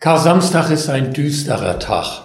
[0.00, 2.22] Kar-Samstag ist ein düsterer Tag.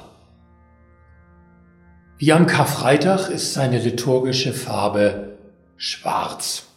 [2.17, 5.35] Wie am Karfreitag ist seine liturgische Farbe
[5.75, 6.67] schwarz.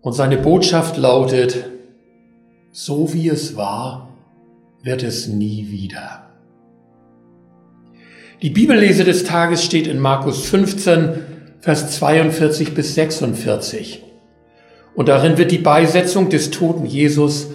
[0.00, 1.64] Und seine Botschaft lautet,
[2.72, 4.08] so wie es war,
[4.82, 6.24] wird es nie wieder.
[8.42, 11.10] Die Bibellese des Tages steht in Markus 15,
[11.60, 14.02] Vers 42 bis 46.
[14.96, 17.46] Und darin wird die Beisetzung des toten Jesus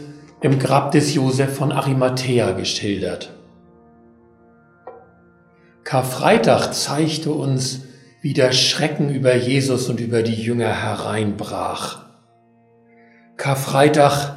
[0.46, 3.32] im Grab des Josef von Arimathea geschildert.
[5.84, 7.82] Karfreitag zeigte uns,
[8.22, 12.06] wie der Schrecken über Jesus und über die Jünger hereinbrach.
[13.38, 14.36] Karfreitag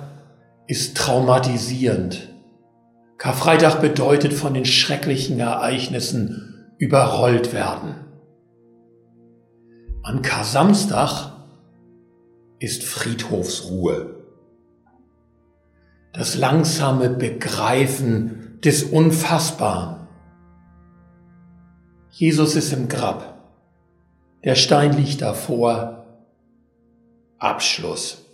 [0.67, 2.31] ist traumatisierend.
[3.19, 7.97] Karfreitag bedeutet von den schrecklichen Ereignissen überrollt werden.
[10.03, 11.33] An Kar-Samstag
[12.61, 14.18] ist Friedhofsruhe
[16.19, 20.09] das langsame Begreifen des Unfassbaren.
[22.11, 23.41] Jesus ist im Grab.
[24.43, 26.07] Der Stein liegt davor.
[27.39, 28.27] Abschluss.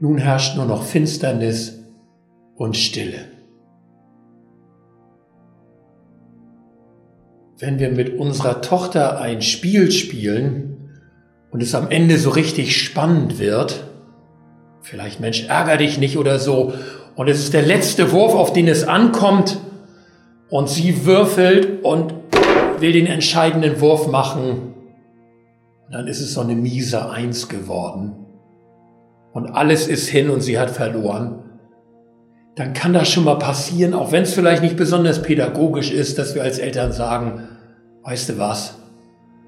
[0.00, 1.84] Nun herrscht nur noch Finsternis
[2.56, 3.26] und Stille.
[7.58, 10.98] Wenn wir mit unserer Tochter ein Spiel spielen
[11.52, 13.87] und es am Ende so richtig spannend wird,
[14.88, 16.72] Vielleicht, Mensch, ärger dich nicht oder so.
[17.14, 19.58] Und es ist der letzte Wurf, auf den es ankommt.
[20.48, 22.14] Und sie würfelt und
[22.78, 24.72] will den entscheidenden Wurf machen.
[25.84, 28.14] Und dann ist es so eine miese Eins geworden.
[29.34, 31.40] Und alles ist hin und sie hat verloren.
[32.56, 36.34] Dann kann das schon mal passieren, auch wenn es vielleicht nicht besonders pädagogisch ist, dass
[36.34, 37.46] wir als Eltern sagen,
[38.04, 38.78] weißt du was,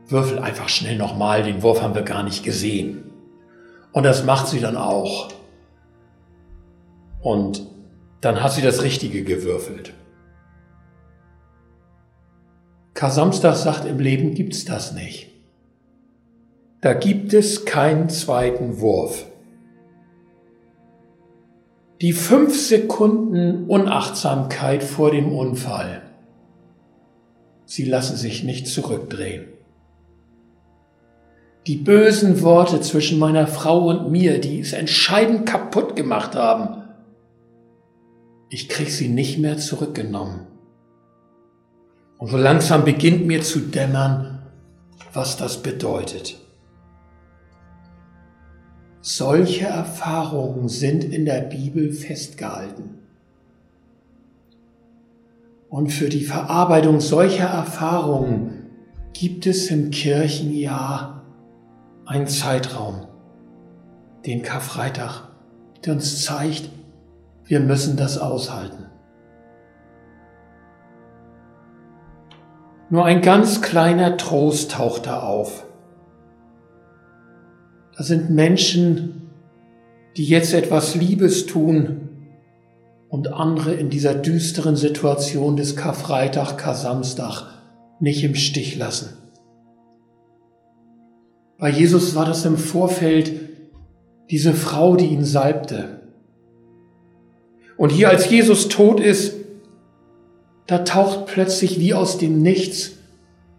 [0.06, 3.09] würfel einfach schnell nochmal, den Wurf haben wir gar nicht gesehen.
[3.92, 5.28] Und das macht sie dann auch.
[7.20, 7.66] Und
[8.20, 9.94] dann hat sie das Richtige gewürfelt.
[12.94, 15.30] Kasamstag sagt, im Leben gibt's das nicht.
[16.80, 19.26] Da gibt es keinen zweiten Wurf.
[22.00, 26.02] Die fünf Sekunden Unachtsamkeit vor dem Unfall,
[27.66, 29.48] sie lassen sich nicht zurückdrehen.
[31.70, 36.82] Die bösen Worte zwischen meiner Frau und mir, die es entscheidend kaputt gemacht haben,
[38.48, 40.48] ich krieg sie nicht mehr zurückgenommen.
[42.18, 44.42] Und so langsam beginnt mir zu dämmern,
[45.12, 46.40] was das bedeutet.
[49.00, 52.98] Solche Erfahrungen sind in der Bibel festgehalten.
[55.68, 58.70] Und für die Verarbeitung solcher Erfahrungen
[59.12, 61.19] gibt es im Kirchenjahr
[62.10, 63.06] einen Zeitraum,
[64.26, 65.28] den Karfreitag,
[65.84, 66.68] der uns zeigt,
[67.44, 68.86] wir müssen das aushalten.
[72.90, 75.64] Nur ein ganz kleiner Trost taucht da auf.
[77.96, 79.30] Da sind Menschen,
[80.16, 82.08] die jetzt etwas Liebes tun
[83.08, 87.44] und andere in dieser düsteren Situation des Karfreitag, Kar-Samstag
[88.00, 89.29] nicht im Stich lassen.
[91.60, 93.32] Bei Jesus war das im Vorfeld
[94.30, 96.00] diese Frau, die ihn salbte.
[97.76, 99.34] Und hier, als Jesus tot ist,
[100.66, 102.92] da taucht plötzlich wie aus dem Nichts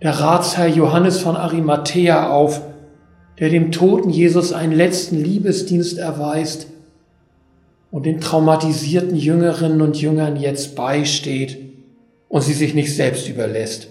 [0.02, 2.62] der Ratsherr Johannes von Arimathea auf,
[3.40, 6.68] der dem toten Jesus einen letzten Liebesdienst erweist
[7.92, 11.60] und den traumatisierten Jüngerinnen und Jüngern jetzt beisteht
[12.30, 13.91] und sie sich nicht selbst überlässt.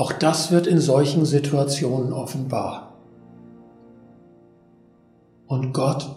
[0.00, 2.96] Auch das wird in solchen Situationen offenbar.
[5.46, 6.16] Und Gott,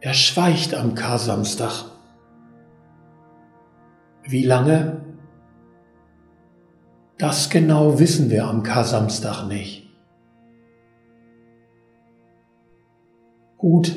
[0.00, 1.84] er schweigt am Kar-Samstag.
[4.24, 5.00] Wie lange?
[7.18, 9.88] Das genau wissen wir am Kar-Samstag nicht.
[13.58, 13.94] Gut,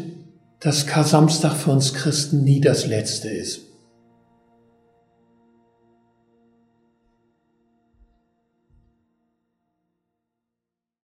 [0.60, 3.71] dass Kar-Samstag für uns Christen nie das letzte ist.